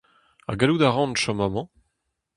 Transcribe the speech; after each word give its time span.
Ha 0.47 0.53
gellout 0.59 0.83
a 0.87 0.89
ran 0.89 1.11
chom 1.21 1.39
amañ? 1.45 1.67